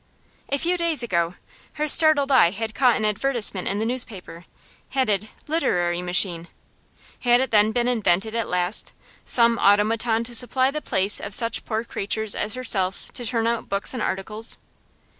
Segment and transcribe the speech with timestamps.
[0.49, 1.35] A few days ago
[1.73, 4.45] her startled eye had caught an advertisement in the newspaper,
[4.89, 6.47] headed 'Literary Machine';
[7.19, 8.93] had it then been invented at last,
[9.25, 13.69] some automaton to supply the place of such poor creatures as herself to turn out
[13.69, 14.57] books and articles?